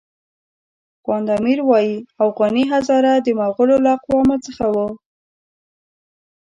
[1.03, 4.87] خواند امیر وایي اوغاني هزاره د مغولو له اقوامو څخه وو.